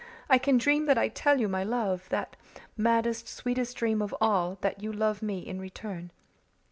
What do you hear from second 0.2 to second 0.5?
I